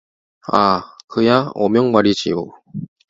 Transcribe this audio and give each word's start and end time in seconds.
아, 0.51 0.81
그야 1.07 1.51
어명 1.53 1.91
말이지요 1.91 2.47